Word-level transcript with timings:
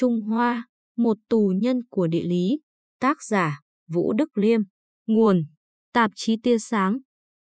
Trung 0.00 0.20
Hoa, 0.20 0.68
một 0.96 1.16
tù 1.28 1.52
nhân 1.56 1.80
của 1.90 2.06
địa 2.06 2.22
lý. 2.22 2.60
Tác 3.00 3.22
giả 3.22 3.60
Vũ 3.88 4.12
Đức 4.12 4.38
Liêm. 4.38 4.60
Nguồn 5.06 5.44
Tạp 5.92 6.10
chí 6.14 6.36
Tia 6.42 6.58
Sáng. 6.58 6.98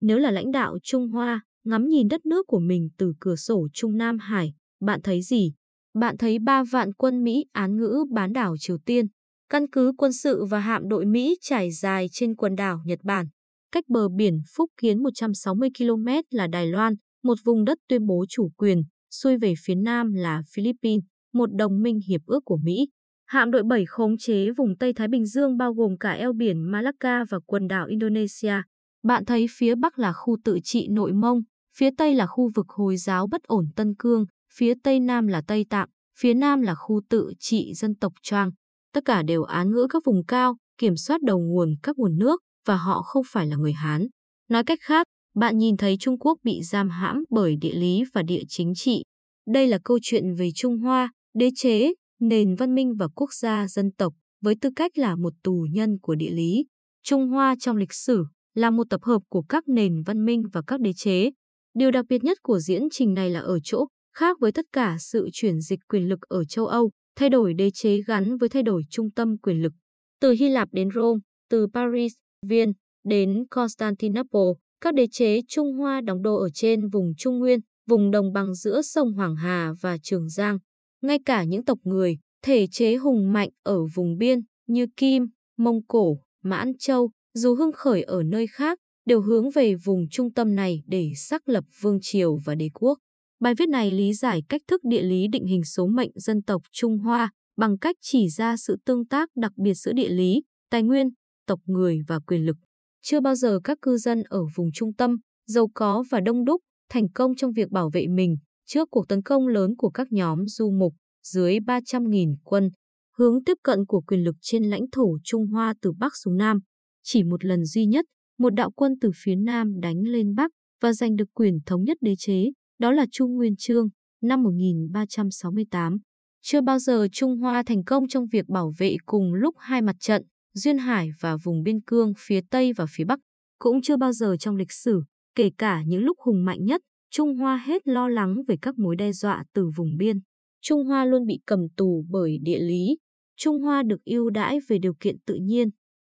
Nếu 0.02 0.18
là 0.18 0.32
lãnh 0.32 0.52
đạo 0.52 0.78
Trung 0.84 1.08
Hoa, 1.08 1.42
ngắm 1.64 1.88
nhìn 1.88 2.08
đất 2.08 2.26
nước 2.26 2.48
của 2.48 2.60
mình 2.60 2.90
từ 2.98 3.14
cửa 3.20 3.36
sổ 3.36 3.68
Trung 3.74 3.98
Nam 3.98 4.18
Hải, 4.20 4.54
bạn 4.82 5.02
thấy 5.02 5.22
gì? 5.22 5.54
Bạn 5.94 6.18
thấy 6.18 6.40
ba 6.40 6.64
vạn 6.64 6.94
quân 6.94 7.24
Mỹ 7.24 7.46
án 7.52 7.78
ngữ 7.78 8.06
bán 8.14 8.34
đảo 8.34 8.56
Triều 8.60 8.78
Tiên, 8.86 9.06
căn 9.50 9.70
cứ 9.72 9.92
quân 9.98 10.14
sự 10.14 10.46
và 10.46 10.60
hạm 10.60 10.90
đội 10.90 11.06
Mỹ 11.06 11.38
trải 11.42 11.72
dài 11.72 12.08
trên 12.12 12.36
quần 12.36 12.56
đảo 12.56 12.82
Nhật 12.86 13.00
Bản. 13.04 13.26
Cách 13.72 13.84
bờ 13.88 14.10
biển 14.10 14.42
Phúc 14.56 14.70
Kiến 14.82 15.04
160 15.04 15.70
km 15.78 16.08
là 16.30 16.48
Đài 16.48 16.68
Loan, 16.68 16.94
một 17.24 17.38
vùng 17.46 17.66
đất 17.66 17.78
tuyên 17.88 18.08
bố 18.08 18.26
chủ 18.30 18.50
quyền, 18.58 18.84
xuôi 19.12 19.38
về 19.38 19.54
phía 19.66 19.76
nam 19.76 20.14
là 20.14 20.42
Philippines, 20.56 21.04
một 21.34 21.50
đồng 21.56 21.82
minh 21.82 22.00
hiệp 22.08 22.22
ước 22.26 22.46
của 22.46 22.58
Mỹ. 22.64 22.88
Hạm 23.26 23.52
đội 23.52 23.64
7 23.64 23.86
khống 23.86 24.18
chế 24.18 24.52
vùng 24.52 24.78
Tây 24.78 24.94
Thái 24.94 25.08
Bình 25.08 25.26
Dương 25.26 25.58
bao 25.58 25.74
gồm 25.74 25.98
cả 25.98 26.12
eo 26.12 26.34
biển 26.34 26.72
Malacca 26.72 27.24
và 27.30 27.40
quần 27.46 27.68
đảo 27.68 27.88
Indonesia. 27.88 28.56
Bạn 29.04 29.26
thấy 29.26 29.46
phía 29.50 29.76
Bắc 29.76 30.00
là 30.00 30.14
khu 30.14 30.38
tự 30.44 30.60
trị 30.64 30.88
nội 30.92 31.14
Mông, 31.14 31.42
phía 31.76 31.90
Tây 31.98 32.16
là 32.16 32.28
khu 32.28 32.50
vực 32.56 32.66
Hồi 32.70 32.98
giáo 32.98 33.28
bất 33.28 33.44
ổn 33.44 33.66
Tân 33.76 33.96
Cương, 34.00 34.26
phía 34.54 34.74
Tây 34.84 35.00
Nam 35.00 35.28
là 35.28 35.42
Tây 35.48 35.66
Tạng, 35.70 35.90
phía 36.20 36.34
Nam 36.34 36.62
là 36.62 36.76
khu 36.76 37.02
tự 37.10 37.34
trị 37.40 37.74
dân 37.74 37.96
tộc 37.96 38.14
Choang. 38.22 38.52
Tất 38.94 39.06
cả 39.06 39.24
đều 39.24 39.44
án 39.44 39.72
ngữ 39.72 39.88
các 39.90 40.04
vùng 40.06 40.26
cao, 40.26 40.58
kiểm 40.78 40.96
soát 40.96 41.22
đầu 41.22 41.40
nguồn 41.40 41.76
các 41.84 41.98
nguồn 41.98 42.18
nước 42.18 42.42
và 42.66 42.76
họ 42.76 43.02
không 43.02 43.24
phải 43.28 43.48
là 43.48 43.56
người 43.56 43.74
Hán. 43.74 44.08
Nói 44.50 44.64
cách 44.64 44.80
khác, 44.82 45.08
bạn 45.36 45.58
nhìn 45.58 45.78
thấy 45.78 45.98
Trung 46.00 46.20
Quốc 46.20 46.38
bị 46.44 46.62
giam 46.64 46.90
hãm 46.90 47.24
bởi 47.30 47.56
địa 47.62 47.74
lý 47.74 48.04
và 48.14 48.24
địa 48.24 48.42
chính 48.48 48.74
trị. 48.76 49.04
Đây 49.48 49.68
là 49.68 49.80
câu 49.84 50.00
chuyện 50.02 50.34
về 50.34 50.50
Trung 50.56 50.78
Hoa, 50.78 51.12
đế 51.34 51.50
chế, 51.56 51.94
nền 52.20 52.56
văn 52.56 52.76
minh 52.76 52.96
và 52.96 53.08
quốc 53.16 53.34
gia 53.34 53.68
dân 53.68 53.92
tộc 53.92 54.14
với 54.42 54.56
tư 54.62 54.70
cách 54.76 54.98
là 54.98 55.16
một 55.16 55.34
tù 55.44 55.68
nhân 55.72 55.98
của 56.02 56.16
địa 56.16 56.32
lý. 56.32 56.66
Trung 57.04 57.28
Hoa 57.28 57.56
trong 57.60 57.78
lịch 57.78 57.94
sử 57.94 58.26
là 58.54 58.70
một 58.70 58.84
tập 58.90 59.04
hợp 59.04 59.22
của 59.30 59.42
các 59.42 59.68
nền 59.68 60.04
văn 60.04 60.26
minh 60.26 60.44
và 60.54 60.62
các 60.68 60.80
đế 60.80 60.94
chế. 60.94 61.32
Điều 61.74 61.92
đặc 61.92 62.06
biệt 62.10 62.24
nhất 62.24 62.38
của 62.44 62.60
diễn 62.60 62.84
trình 62.92 63.14
này 63.14 63.30
là 63.30 63.40
ở 63.40 63.60
chỗ, 63.64 63.86
khác 64.16 64.38
với 64.40 64.52
tất 64.52 64.66
cả 64.72 64.98
sự 65.00 65.30
chuyển 65.34 65.60
dịch 65.60 65.80
quyền 65.88 66.10
lực 66.10 66.20
ở 66.22 66.46
châu 66.46 66.68
Âu, 66.68 66.92
thay 67.16 67.30
đổi 67.30 67.54
đế 67.54 67.70
chế 67.74 68.02
gắn 68.08 68.38
với 68.38 68.50
thay 68.50 68.64
đổi 68.64 68.84
trung 68.90 69.12
tâm 69.12 69.38
quyền 69.38 69.62
lực. 69.62 69.74
Từ 70.22 70.32
Hy 70.32 70.50
Lạp 70.50 70.70
đến 70.72 70.90
Rome, 70.96 71.20
từ 71.50 71.68
Paris, 71.74 72.14
Viên 72.48 72.74
đến 73.04 73.44
Constantinople, 73.50 74.52
các 74.82 74.94
đế 74.94 75.08
chế 75.12 75.42
Trung 75.48 75.74
Hoa 75.74 76.02
đóng 76.02 76.22
đô 76.22 76.36
ở 76.36 76.50
trên 76.54 76.90
vùng 76.90 77.14
Trung 77.18 77.40
Nguyên, 77.40 77.60
vùng 77.88 78.12
đồng 78.12 78.34
bằng 78.34 78.56
giữa 78.56 78.82
sông 78.82 79.14
Hoàng 79.14 79.36
Hà 79.36 79.74
và 79.82 79.98
Trường 80.04 80.30
Giang. 80.30 80.58
Ngay 81.04 81.20
cả 81.26 81.44
những 81.44 81.66
tộc 81.66 81.80
người, 81.84 82.18
thể 82.44 82.68
chế 82.68 82.96
hùng 82.96 83.34
mạnh 83.34 83.50
ở 83.64 83.86
vùng 83.96 84.18
biên 84.18 84.40
như 84.68 84.88
Kim, 84.98 85.28
Mông 85.58 85.86
Cổ, 85.88 86.18
Mãn 86.44 86.72
Châu, 86.80 87.12
dù 87.34 87.56
hưng 87.56 87.72
khởi 87.72 88.04
ở 88.04 88.24
nơi 88.24 88.48
khác, 88.48 88.80
đều 89.06 89.22
hướng 89.22 89.52
về 89.52 89.76
vùng 89.76 90.10
trung 90.12 90.34
tâm 90.34 90.56
này 90.56 90.82
để 90.88 91.12
xác 91.16 91.50
lập 91.50 91.64
vương 91.82 91.98
triều 92.02 92.38
và 92.46 92.56
đế 92.56 92.70
quốc. 92.74 93.00
Bài 93.40 93.54
viết 93.58 93.70
này 93.70 93.92
lý 93.92 94.14
giải 94.14 94.42
cách 94.50 94.62
thức 94.68 94.82
địa 94.84 95.02
lý 95.02 95.28
định 95.28 95.46
hình 95.46 95.64
số 95.64 95.88
mệnh 95.88 96.12
dân 96.16 96.42
tộc 96.42 96.62
Trung 96.72 96.98
Hoa 96.98 97.32
bằng 97.58 97.78
cách 97.78 97.96
chỉ 98.02 98.30
ra 98.30 98.58
sự 98.58 98.78
tương 98.86 99.06
tác 99.06 99.30
đặc 99.36 99.52
biệt 99.56 99.74
giữa 99.74 99.94
địa 99.94 100.10
lý, 100.10 100.42
tài 100.70 100.84
nguyên, 100.84 101.10
tộc 101.48 101.60
người 101.66 102.00
và 102.08 102.20
quyền 102.28 102.46
lực. 102.46 102.58
Chưa 103.02 103.20
bao 103.20 103.36
giờ 103.36 103.60
các 103.64 103.78
cư 103.82 103.98
dân 103.98 104.24
ở 104.30 104.40
vùng 104.56 104.72
trung 104.74 104.94
tâm, 104.94 105.16
giàu 105.48 105.68
có 105.74 106.04
và 106.10 106.20
đông 106.20 106.46
đúc 106.46 106.62
thành 106.90 107.10
công 107.10 107.36
trong 107.36 107.52
việc 107.52 107.70
bảo 107.72 107.90
vệ 107.94 108.08
mình 108.08 108.38
trước 108.74 108.92
cuộc 108.92 109.08
tấn 109.08 109.22
công 109.22 109.48
lớn 109.48 109.76
của 109.78 109.90
các 109.90 110.12
nhóm 110.12 110.48
du 110.48 110.72
mục 110.72 110.94
dưới 111.24 111.58
300.000 111.60 112.36
quân, 112.44 112.70
hướng 113.18 113.44
tiếp 113.44 113.58
cận 113.64 113.86
của 113.86 114.02
quyền 114.02 114.24
lực 114.24 114.36
trên 114.42 114.64
lãnh 114.64 114.86
thổ 114.92 115.18
Trung 115.24 115.48
Hoa 115.48 115.74
từ 115.82 115.92
Bắc 115.92 116.14
xuống 116.24 116.38
Nam. 116.38 116.60
Chỉ 117.04 117.24
một 117.24 117.46
lần 117.46 117.66
duy 117.66 117.86
nhất, 117.86 118.06
một 118.40 118.54
đạo 118.54 118.72
quân 118.72 118.94
từ 119.02 119.12
phía 119.16 119.36
Nam 119.36 119.80
đánh 119.80 120.02
lên 120.02 120.36
Bắc 120.36 120.52
và 120.82 120.94
giành 120.94 121.16
được 121.16 121.26
quyền 121.34 121.58
thống 121.66 121.84
nhất 121.84 121.98
đế 122.02 122.16
chế, 122.18 122.46
đó 122.80 122.92
là 122.92 123.06
Trung 123.12 123.36
Nguyên 123.36 123.56
Chương, 123.58 123.88
năm 124.22 124.44
1368. 124.44 125.98
Chưa 126.42 126.62
bao 126.62 126.80
giờ 126.80 127.08
Trung 127.12 127.38
Hoa 127.38 127.64
thành 127.66 127.84
công 127.84 128.08
trong 128.08 128.26
việc 128.32 128.48
bảo 128.48 128.72
vệ 128.78 128.96
cùng 129.06 129.34
lúc 129.34 129.56
hai 129.60 129.82
mặt 129.82 129.96
trận, 130.00 130.24
Duyên 130.54 130.78
Hải 130.78 131.10
và 131.20 131.38
vùng 131.44 131.64
biên 131.64 131.82
cương 131.82 132.14
phía 132.18 132.42
Tây 132.50 132.74
và 132.74 132.86
phía 132.90 133.06
Bắc. 133.06 133.20
Cũng 133.60 133.82
chưa 133.82 133.98
bao 133.98 134.14
giờ 134.14 134.36
trong 134.40 134.56
lịch 134.56 134.72
sử, 134.72 135.04
kể 135.36 135.50
cả 135.58 135.84
những 135.88 136.04
lúc 136.04 136.18
hùng 136.20 136.46
mạnh 136.46 136.66
nhất, 136.66 136.82
Trung 137.16 137.36
Hoa 137.36 137.64
hết 137.66 137.88
lo 137.88 138.10
lắng 138.10 138.36
về 138.48 138.56
các 138.62 138.80
mối 138.80 138.96
đe 138.96 139.12
dọa 139.12 139.44
từ 139.54 139.70
vùng 139.76 139.98
biên. 139.98 140.20
Trung 140.62 140.86
Hoa 140.86 141.06
luôn 141.06 141.26
bị 141.26 141.40
cầm 141.46 141.60
tù 141.78 142.06
bởi 142.10 142.38
địa 142.42 142.60
lý. 142.60 142.98
Trung 143.38 143.62
Hoa 143.62 143.84
được 143.84 144.04
ưu 144.06 144.30
đãi 144.30 144.60
về 144.68 144.78
điều 144.82 144.94
kiện 145.00 145.16
tự 145.26 145.36
nhiên. 145.36 145.70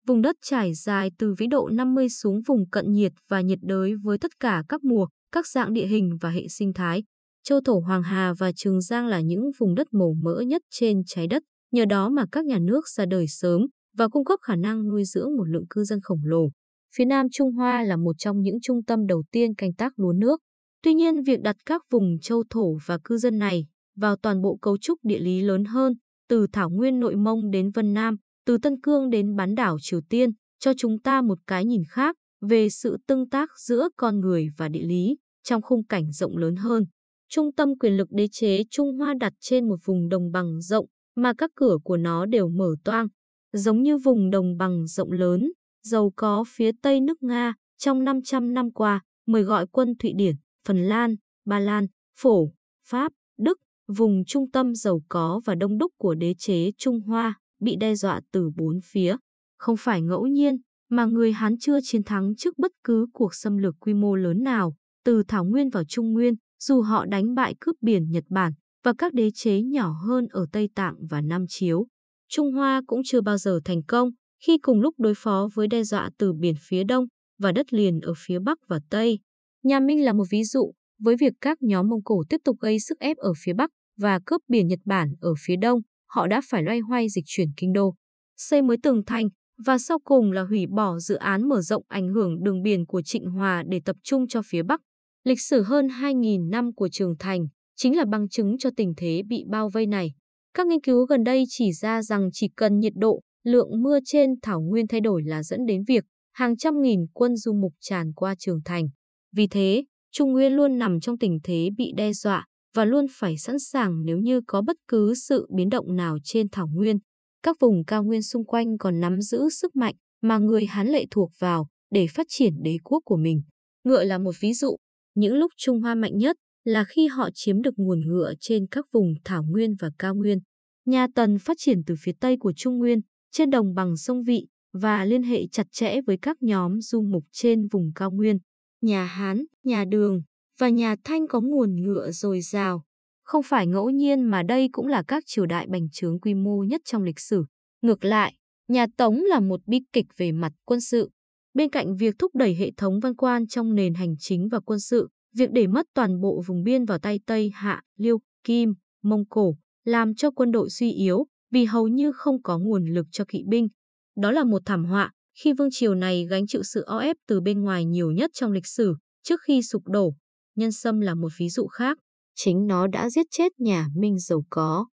Vùng 0.06 0.22
đất 0.22 0.36
trải 0.42 0.74
dài 0.74 1.10
từ 1.18 1.34
vĩ 1.38 1.46
độ 1.46 1.68
50 1.68 2.08
xuống 2.08 2.40
vùng 2.46 2.70
cận 2.70 2.92
nhiệt 2.92 3.12
và 3.28 3.40
nhiệt 3.40 3.58
đới 3.62 3.94
với 4.02 4.18
tất 4.18 4.30
cả 4.40 4.62
các 4.68 4.84
mùa, 4.84 5.06
các 5.32 5.46
dạng 5.46 5.72
địa 5.72 5.86
hình 5.86 6.18
và 6.20 6.30
hệ 6.30 6.48
sinh 6.48 6.72
thái. 6.72 7.02
Châu 7.44 7.60
Thổ 7.60 7.80
Hoàng 7.80 8.02
Hà 8.02 8.32
và 8.38 8.52
Trường 8.56 8.80
Giang 8.80 9.06
là 9.06 9.20
những 9.20 9.50
vùng 9.58 9.74
đất 9.74 9.86
màu 9.92 10.14
mỡ 10.22 10.40
nhất 10.40 10.62
trên 10.70 11.02
trái 11.06 11.26
đất, 11.26 11.42
nhờ 11.72 11.84
đó 11.84 12.08
mà 12.08 12.24
các 12.32 12.44
nhà 12.44 12.58
nước 12.58 12.88
ra 12.88 13.06
đời 13.06 13.26
sớm 13.28 13.66
và 13.96 14.08
cung 14.08 14.24
cấp 14.24 14.38
khả 14.42 14.56
năng 14.56 14.88
nuôi 14.88 15.04
dưỡng 15.04 15.36
một 15.36 15.44
lượng 15.44 15.66
cư 15.70 15.84
dân 15.84 16.00
khổng 16.02 16.20
lồ. 16.24 16.50
Phía 16.94 17.04
Nam 17.04 17.26
Trung 17.32 17.52
Hoa 17.52 17.82
là 17.82 17.96
một 17.96 18.12
trong 18.18 18.42
những 18.42 18.58
trung 18.62 18.84
tâm 18.84 19.06
đầu 19.06 19.22
tiên 19.30 19.54
canh 19.54 19.72
tác 19.72 19.92
lúa 19.96 20.12
nước. 20.12 20.40
Tuy 20.82 20.94
nhiên, 20.94 21.22
việc 21.22 21.40
đặt 21.40 21.56
các 21.66 21.82
vùng 21.90 22.18
châu 22.22 22.44
thổ 22.50 22.76
và 22.86 22.98
cư 23.04 23.18
dân 23.18 23.38
này 23.38 23.66
vào 23.96 24.16
toàn 24.16 24.42
bộ 24.42 24.56
cấu 24.56 24.78
trúc 24.78 24.98
địa 25.02 25.18
lý 25.18 25.42
lớn 25.42 25.64
hơn, 25.64 25.92
từ 26.28 26.46
Thảo 26.52 26.70
Nguyên 26.70 27.00
Nội 27.00 27.16
Mông 27.16 27.50
đến 27.50 27.70
Vân 27.70 27.94
Nam, 27.94 28.16
từ 28.46 28.58
Tân 28.58 28.80
Cương 28.80 29.10
đến 29.10 29.36
bán 29.36 29.54
đảo 29.54 29.76
Triều 29.80 30.00
Tiên, 30.08 30.30
cho 30.58 30.72
chúng 30.78 30.98
ta 30.98 31.22
một 31.22 31.38
cái 31.46 31.64
nhìn 31.64 31.82
khác 31.88 32.16
về 32.40 32.68
sự 32.70 32.96
tương 33.06 33.28
tác 33.28 33.50
giữa 33.58 33.88
con 33.96 34.20
người 34.20 34.48
và 34.56 34.68
địa 34.68 34.82
lý 34.82 35.16
trong 35.42 35.62
khung 35.62 35.86
cảnh 35.86 36.12
rộng 36.12 36.36
lớn 36.36 36.56
hơn. 36.56 36.84
Trung 37.28 37.52
tâm 37.52 37.78
quyền 37.78 37.96
lực 37.96 38.08
đế 38.10 38.28
chế 38.32 38.64
Trung 38.70 38.98
Hoa 38.98 39.14
đặt 39.20 39.32
trên 39.40 39.68
một 39.68 39.76
vùng 39.84 40.08
đồng 40.08 40.32
bằng 40.32 40.60
rộng 40.60 40.86
mà 41.16 41.32
các 41.38 41.50
cửa 41.54 41.76
của 41.84 41.96
nó 41.96 42.26
đều 42.26 42.48
mở 42.48 42.74
toang, 42.84 43.06
giống 43.52 43.82
như 43.82 43.98
vùng 43.98 44.30
đồng 44.30 44.56
bằng 44.56 44.86
rộng 44.86 45.12
lớn, 45.12 45.52
giàu 45.82 46.12
có 46.16 46.44
phía 46.48 46.70
tây 46.82 47.00
nước 47.00 47.22
Nga 47.22 47.54
trong 47.78 48.04
500 48.04 48.54
năm 48.54 48.72
qua, 48.72 49.00
mời 49.26 49.42
gọi 49.42 49.66
quân 49.66 49.94
Thụy 49.98 50.12
Điển, 50.16 50.36
Phần 50.66 50.82
Lan, 50.82 51.16
Ba 51.44 51.58
Lan, 51.58 51.86
Phổ, 52.16 52.52
Pháp, 52.86 53.12
Đức, 53.38 53.58
vùng 53.88 54.24
trung 54.24 54.50
tâm 54.50 54.74
giàu 54.74 55.00
có 55.08 55.40
và 55.44 55.54
đông 55.54 55.78
đúc 55.78 55.92
của 55.98 56.14
đế 56.14 56.34
chế 56.38 56.70
Trung 56.78 57.00
Hoa 57.00 57.40
bị 57.60 57.76
đe 57.80 57.94
dọa 57.94 58.20
từ 58.32 58.50
bốn 58.56 58.78
phía. 58.84 59.16
Không 59.58 59.76
phải 59.76 60.02
ngẫu 60.02 60.26
nhiên 60.26 60.56
mà 60.90 61.04
người 61.04 61.32
Hán 61.32 61.58
chưa 61.58 61.78
chiến 61.82 62.02
thắng 62.02 62.36
trước 62.36 62.58
bất 62.58 62.72
cứ 62.84 63.06
cuộc 63.12 63.34
xâm 63.34 63.58
lược 63.58 63.74
quy 63.80 63.94
mô 63.94 64.16
lớn 64.16 64.42
nào, 64.42 64.74
từ 65.04 65.22
Thảo 65.28 65.44
Nguyên 65.44 65.70
vào 65.70 65.84
Trung 65.88 66.12
Nguyên, 66.12 66.34
dù 66.62 66.82
họ 66.82 67.06
đánh 67.06 67.34
bại 67.34 67.54
cướp 67.60 67.76
biển 67.80 68.10
Nhật 68.10 68.24
Bản 68.28 68.52
và 68.84 68.92
các 68.98 69.14
đế 69.14 69.30
chế 69.34 69.62
nhỏ 69.62 69.92
hơn 70.06 70.26
ở 70.30 70.46
Tây 70.52 70.68
Tạng 70.74 70.94
và 71.10 71.20
Nam 71.20 71.44
Chiếu. 71.48 71.86
Trung 72.28 72.52
Hoa 72.52 72.82
cũng 72.86 73.00
chưa 73.04 73.20
bao 73.20 73.38
giờ 73.38 73.60
thành 73.64 73.82
công 73.82 74.10
khi 74.46 74.58
cùng 74.58 74.80
lúc 74.80 74.94
đối 74.98 75.14
phó 75.16 75.48
với 75.54 75.68
đe 75.68 75.82
dọa 75.82 76.10
từ 76.18 76.32
biển 76.32 76.54
phía 76.60 76.84
đông 76.84 77.06
và 77.38 77.52
đất 77.52 77.72
liền 77.72 78.00
ở 78.00 78.12
phía 78.16 78.38
bắc 78.38 78.58
và 78.68 78.80
tây. 78.90 79.18
Nhà 79.62 79.80
Minh 79.80 80.04
là 80.04 80.12
một 80.12 80.24
ví 80.30 80.44
dụ 80.44 80.72
với 81.02 81.16
việc 81.16 81.32
các 81.40 81.58
nhóm 81.62 81.88
Mông 81.88 82.02
Cổ 82.04 82.22
tiếp 82.28 82.40
tục 82.44 82.56
gây 82.60 82.80
sức 82.80 82.98
ép 82.98 83.16
ở 83.16 83.32
phía 83.44 83.52
bắc 83.52 83.70
và 83.98 84.20
cướp 84.26 84.40
biển 84.48 84.66
Nhật 84.66 84.80
Bản 84.84 85.12
ở 85.20 85.34
phía 85.46 85.56
đông, 85.56 85.80
họ 86.06 86.26
đã 86.26 86.40
phải 86.50 86.62
loay 86.62 86.78
hoay 86.78 87.08
dịch 87.08 87.24
chuyển 87.26 87.48
kinh 87.56 87.72
đô, 87.72 87.94
xây 88.36 88.62
mới 88.62 88.76
tường 88.82 89.04
thành 89.06 89.28
và 89.66 89.78
sau 89.78 89.98
cùng 90.04 90.32
là 90.32 90.42
hủy 90.42 90.66
bỏ 90.66 90.98
dự 90.98 91.14
án 91.14 91.48
mở 91.48 91.60
rộng 91.60 91.82
ảnh 91.88 92.08
hưởng 92.08 92.42
đường 92.42 92.62
biển 92.62 92.86
của 92.86 93.02
Trịnh 93.02 93.24
Hòa 93.24 93.62
để 93.68 93.80
tập 93.84 93.96
trung 94.02 94.28
cho 94.28 94.42
phía 94.46 94.62
Bắc. 94.62 94.80
Lịch 95.24 95.40
sử 95.40 95.62
hơn 95.62 95.86
2.000 95.86 96.48
năm 96.48 96.74
của 96.74 96.88
Trường 96.92 97.14
Thành 97.18 97.46
chính 97.76 97.96
là 97.96 98.04
bằng 98.10 98.28
chứng 98.28 98.58
cho 98.58 98.70
tình 98.76 98.92
thế 98.96 99.22
bị 99.28 99.44
bao 99.50 99.68
vây 99.68 99.86
này. 99.86 100.12
Các 100.54 100.66
nghiên 100.66 100.80
cứu 100.80 101.06
gần 101.06 101.24
đây 101.24 101.44
chỉ 101.48 101.72
ra 101.72 102.02
rằng 102.02 102.28
chỉ 102.32 102.48
cần 102.56 102.78
nhiệt 102.78 102.92
độ, 102.96 103.20
lượng 103.44 103.82
mưa 103.82 103.98
trên 104.04 104.30
thảo 104.42 104.60
nguyên 104.60 104.86
thay 104.86 105.00
đổi 105.00 105.22
là 105.24 105.42
dẫn 105.42 105.66
đến 105.66 105.82
việc 105.88 106.04
hàng 106.32 106.56
trăm 106.56 106.80
nghìn 106.80 107.00
quân 107.12 107.36
du 107.36 107.52
mục 107.52 107.72
tràn 107.80 108.12
qua 108.12 108.34
Trường 108.38 108.60
Thành. 108.64 108.88
Vì 109.32 109.46
thế, 109.46 109.84
Trung 110.12 110.32
Nguyên 110.32 110.52
luôn 110.52 110.78
nằm 110.78 111.00
trong 111.00 111.18
tình 111.18 111.38
thế 111.42 111.68
bị 111.76 111.92
đe 111.96 112.12
dọa 112.12 112.46
và 112.74 112.84
luôn 112.84 113.06
phải 113.10 113.38
sẵn 113.38 113.58
sàng 113.58 114.04
nếu 114.04 114.18
như 114.18 114.40
có 114.46 114.62
bất 114.62 114.76
cứ 114.88 115.14
sự 115.14 115.46
biến 115.56 115.68
động 115.68 115.96
nào 115.96 116.18
trên 116.24 116.48
thảo 116.52 116.68
nguyên. 116.68 116.98
Các 117.42 117.56
vùng 117.60 117.84
cao 117.84 118.04
nguyên 118.04 118.22
xung 118.22 118.44
quanh 118.44 118.78
còn 118.78 119.00
nắm 119.00 119.20
giữ 119.20 119.48
sức 119.50 119.76
mạnh 119.76 119.94
mà 120.22 120.38
người 120.38 120.66
Hán 120.66 120.88
lệ 120.88 121.04
thuộc 121.10 121.30
vào 121.38 121.68
để 121.90 122.06
phát 122.06 122.26
triển 122.28 122.52
đế 122.62 122.76
quốc 122.84 123.00
của 123.04 123.16
mình. 123.16 123.42
Ngựa 123.84 124.04
là 124.04 124.18
một 124.18 124.34
ví 124.40 124.52
dụ. 124.52 124.76
Những 125.14 125.34
lúc 125.34 125.52
Trung 125.56 125.80
Hoa 125.80 125.94
mạnh 125.94 126.18
nhất 126.18 126.36
là 126.64 126.84
khi 126.84 127.06
họ 127.06 127.28
chiếm 127.34 127.62
được 127.62 127.74
nguồn 127.76 128.00
ngựa 128.00 128.32
trên 128.40 128.66
các 128.70 128.84
vùng 128.92 129.14
thảo 129.24 129.42
nguyên 129.42 129.74
và 129.80 129.90
cao 129.98 130.14
nguyên. 130.14 130.38
Nhà 130.86 131.06
Tần 131.14 131.38
phát 131.38 131.56
triển 131.58 131.78
từ 131.86 131.94
phía 132.00 132.12
tây 132.20 132.36
của 132.40 132.52
Trung 132.56 132.78
Nguyên, 132.78 133.00
trên 133.32 133.50
đồng 133.50 133.74
bằng 133.74 133.96
sông 133.96 134.22
Vị 134.22 134.46
và 134.72 135.04
liên 135.04 135.22
hệ 135.22 135.46
chặt 135.52 135.66
chẽ 135.72 136.00
với 136.06 136.18
các 136.22 136.36
nhóm 136.42 136.80
du 136.80 137.02
mục 137.02 137.24
trên 137.32 137.66
vùng 137.68 137.92
cao 137.94 138.10
nguyên. 138.10 138.38
Nhà 138.80 139.04
Hán, 139.04 139.44
nhà 139.64 139.84
Đường 139.84 140.22
và 140.58 140.68
nhà 140.68 140.96
Thanh 141.04 141.28
có 141.28 141.40
nguồn 141.40 141.82
ngựa 141.82 142.10
dồi 142.10 142.40
dào. 142.40 142.84
Không 143.22 143.42
phải 143.42 143.66
ngẫu 143.66 143.90
nhiên 143.90 144.22
mà 144.22 144.42
đây 144.42 144.68
cũng 144.72 144.86
là 144.86 145.02
các 145.08 145.22
triều 145.26 145.46
đại 145.46 145.66
bành 145.66 145.90
trướng 145.92 146.20
quy 146.20 146.34
mô 146.34 146.64
nhất 146.64 146.80
trong 146.84 147.02
lịch 147.02 147.20
sử. 147.20 147.44
Ngược 147.82 148.04
lại, 148.04 148.34
nhà 148.68 148.86
Tống 148.96 149.16
là 149.16 149.40
một 149.40 149.60
bi 149.66 149.80
kịch 149.92 150.06
về 150.16 150.32
mặt 150.32 150.52
quân 150.64 150.80
sự. 150.80 151.10
Bên 151.54 151.70
cạnh 151.70 151.96
việc 151.96 152.14
thúc 152.18 152.34
đẩy 152.34 152.54
hệ 152.54 152.70
thống 152.76 153.00
văn 153.00 153.16
quan 153.16 153.46
trong 153.46 153.74
nền 153.74 153.94
hành 153.94 154.14
chính 154.18 154.48
và 154.48 154.60
quân 154.60 154.80
sự, 154.80 155.08
việc 155.36 155.50
để 155.52 155.66
mất 155.66 155.86
toàn 155.94 156.20
bộ 156.20 156.42
vùng 156.46 156.62
biên 156.62 156.84
vào 156.84 156.98
tay 156.98 157.20
Tây 157.26 157.50
Hạ, 157.54 157.82
Liêu, 157.96 158.18
Kim, 158.44 158.74
Mông 159.02 159.26
Cổ, 159.28 159.56
làm 159.84 160.14
cho 160.14 160.30
quân 160.30 160.52
đội 160.52 160.70
suy 160.70 160.92
yếu 160.92 161.26
vì 161.50 161.64
hầu 161.64 161.88
như 161.88 162.12
không 162.12 162.42
có 162.42 162.58
nguồn 162.58 162.86
lực 162.86 163.06
cho 163.10 163.24
kỵ 163.28 163.42
binh. 163.48 163.68
Đó 164.16 164.30
là 164.30 164.44
một 164.44 164.62
thảm 164.64 164.84
họa 164.84 165.12
khi 165.34 165.52
vương 165.52 165.70
triều 165.70 165.94
này 165.94 166.26
gánh 166.30 166.46
chịu 166.46 166.62
sự 166.62 166.82
o 166.82 166.98
ép 166.98 167.16
từ 167.26 167.40
bên 167.40 167.62
ngoài 167.62 167.84
nhiều 167.84 168.10
nhất 168.10 168.30
trong 168.34 168.52
lịch 168.52 168.66
sử 168.66 168.94
trước 169.22 169.40
khi 169.46 169.62
sụp 169.62 169.82
đổ. 169.86 170.14
Nhân 170.56 170.72
Sâm 170.72 171.00
là 171.00 171.14
một 171.14 171.32
ví 171.38 171.48
dụ 171.48 171.66
khác. 171.66 171.98
Chính 172.34 172.66
nó 172.66 172.86
đã 172.86 173.10
giết 173.10 173.26
chết 173.30 173.52
nhà 173.58 173.86
Minh 173.96 174.18
giàu 174.18 174.42
có. 174.50 174.86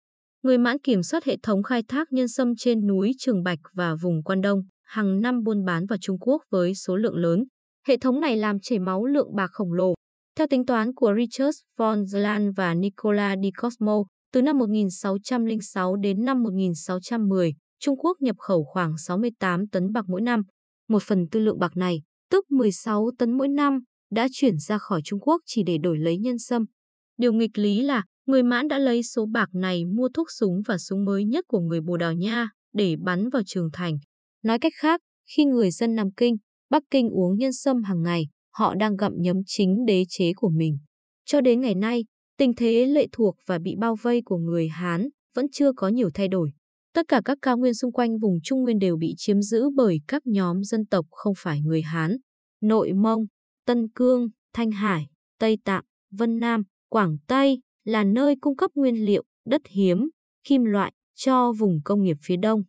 Người 0.44 0.57
Mãn 0.57 0.80
kiểm 0.80 1.04
soát 1.04 1.24
hệ 1.24 1.38
thống 1.44 1.63
khai 1.63 1.84
thác 1.88 2.07
nhân 2.12 2.28
sâm 2.28 2.56
trên 2.56 2.88
núi 2.88 3.12
Trường 3.18 3.44
Bạch 3.44 3.60
và 3.74 3.95
vùng 4.01 4.24
Quan 4.24 4.42
Đông, 4.42 4.62
hàng 4.84 5.22
năm 5.22 5.44
buôn 5.44 5.66
bán 5.66 5.86
vào 5.86 5.98
Trung 6.01 6.19
Quốc 6.19 6.42
với 6.50 6.75
số 6.75 6.95
lượng 6.95 7.16
lớn. 7.16 7.44
Hệ 7.88 7.98
thống 7.98 8.19
này 8.19 8.38
làm 8.38 8.60
chảy 8.60 8.80
máu 8.80 9.06
lượng 9.06 9.36
bạc 9.36 9.50
khổng 9.51 9.74
lồ. 9.74 9.94
Theo 10.38 10.48
tính 10.48 10.66
toán 10.66 10.94
của 10.94 11.13
Richard 11.18 11.57
von 11.78 12.01
Zlan 12.01 12.51
và 12.56 12.74
Nicola 12.74 13.36
di 13.44 13.51
Cosmo, 13.62 14.04
từ 14.34 14.42
năm 14.42 14.57
1606 14.57 15.95
đến 15.95 16.25
năm 16.25 16.44
1610, 16.44 17.54
Trung 17.79 17.97
Quốc 17.97 18.18
nhập 18.21 18.35
khẩu 18.39 18.63
khoảng 18.63 18.97
68 18.97 19.68
tấn 19.68 19.91
bạc 19.91 20.06
mỗi 20.07 20.21
năm. 20.21 20.41
Một 20.89 21.03
phần 21.03 21.27
tư 21.31 21.39
lượng 21.39 21.59
bạc 21.59 21.77
này, 21.77 22.01
tức 22.29 22.51
16 22.51 23.12
tấn 23.18 23.38
mỗi 23.38 23.47
năm, 23.47 23.79
đã 24.12 24.27
chuyển 24.31 24.57
ra 24.57 24.77
khỏi 24.77 25.01
Trung 25.03 25.19
Quốc 25.19 25.41
chỉ 25.45 25.63
để 25.63 25.77
đổi 25.77 25.97
lấy 25.97 26.18
nhân 26.18 26.39
sâm. 26.39 26.65
Điều 27.18 27.33
nghịch 27.33 27.57
lý 27.57 27.81
là 27.81 28.03
người 28.25 28.44
Mãn 28.44 28.68
đã 28.68 28.79
lấy 28.79 29.03
số 29.03 29.25
bạc 29.25 29.50
này 29.53 29.85
mua 29.85 30.09
thuốc 30.13 30.27
súng 30.39 30.62
và 30.68 30.77
súng 30.77 31.06
mới 31.06 31.25
nhất 31.25 31.45
của 31.47 31.59
người 31.59 31.81
Bồ 31.81 31.97
Đào 31.97 32.13
Nha 32.13 32.50
để 32.74 32.95
bắn 33.03 33.29
vào 33.29 33.41
trường 33.45 33.69
thành. 33.74 33.97
Nói 34.44 34.59
cách 34.59 34.74
khác, 34.75 35.01
khi 35.35 35.45
người 35.45 35.71
dân 35.71 35.95
Nam 35.95 36.12
Kinh, 36.12 36.38
Bắc 36.69 36.83
Kinh 36.91 37.09
uống 37.09 37.38
nhân 37.38 37.53
sâm 37.53 37.83
hàng 37.83 38.01
ngày, 38.03 38.27
họ 38.53 38.75
đang 38.75 38.95
gặm 38.95 39.13
nhấm 39.18 39.38
chính 39.45 39.85
đế 39.85 40.03
chế 40.09 40.31
của 40.35 40.50
mình. 40.50 40.77
Cho 41.25 41.41
đến 41.41 41.62
ngày 41.62 41.75
nay, 41.75 42.06
tình 42.38 42.56
thế 42.56 42.85
lệ 42.85 43.07
thuộc 43.12 43.35
và 43.45 43.59
bị 43.59 43.75
bao 43.79 43.95
vây 44.01 44.21
của 44.25 44.38
người 44.38 44.68
Hán 44.68 45.07
vẫn 45.35 45.45
chưa 45.51 45.71
có 45.74 45.88
nhiều 45.88 46.09
thay 46.13 46.27
đổi. 46.27 46.51
Tất 46.98 47.08
cả 47.08 47.22
các 47.26 47.38
cao 47.42 47.58
nguyên 47.58 47.74
xung 47.74 47.92
quanh 47.92 48.18
vùng 48.18 48.38
Trung 48.44 48.64
Nguyên 48.64 48.80
đều 48.80 48.98
bị 48.98 49.14
chiếm 49.18 49.42
giữ 49.42 49.70
bởi 49.76 50.02
các 50.08 50.22
nhóm 50.26 50.64
dân 50.64 50.86
tộc 50.86 51.06
không 51.12 51.34
phải 51.38 51.62
người 51.62 51.82
Hán. 51.82 52.18
Nội 52.62 52.94
Mông, 52.94 53.26
Tân 53.66 53.88
Cương, 53.96 54.28
Thanh 54.54 54.72
Hải, 54.72 55.08
Tây 55.40 55.58
Tạng, 55.66 55.84
Vân 56.12 56.40
Nam, 56.40 56.64
Quảng 56.90 57.18
Tây 57.28 57.60
là 57.86 58.04
nơi 58.04 58.36
cung 58.42 58.56
cấp 58.56 58.72
nguyên 58.76 59.06
liệu, 59.06 59.24
đất 59.46 59.62
hiếm, 59.70 60.10
kim 60.44 60.64
loại 60.64 60.94
cho 61.16 61.52
vùng 61.52 61.80
công 61.86 62.04
nghiệp 62.04 62.18
phía 62.24 62.38
đông. 62.38 62.62